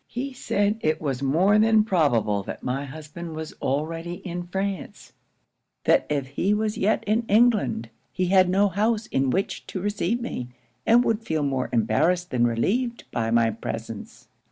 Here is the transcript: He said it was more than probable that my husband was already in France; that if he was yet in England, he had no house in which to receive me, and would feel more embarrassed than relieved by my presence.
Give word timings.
He 0.07 0.33
said 0.33 0.79
it 0.81 0.99
was 0.99 1.21
more 1.21 1.59
than 1.59 1.83
probable 1.83 2.41
that 2.41 2.63
my 2.63 2.85
husband 2.85 3.35
was 3.35 3.53
already 3.61 4.15
in 4.25 4.47
France; 4.47 5.13
that 5.83 6.07
if 6.09 6.29
he 6.29 6.55
was 6.55 6.75
yet 6.75 7.03
in 7.05 7.21
England, 7.27 7.91
he 8.11 8.29
had 8.29 8.49
no 8.49 8.67
house 8.67 9.05
in 9.05 9.29
which 9.29 9.67
to 9.67 9.79
receive 9.79 10.19
me, 10.19 10.47
and 10.87 11.03
would 11.03 11.21
feel 11.21 11.43
more 11.43 11.69
embarrassed 11.71 12.31
than 12.31 12.47
relieved 12.47 13.03
by 13.11 13.29
my 13.29 13.51
presence. 13.51 14.27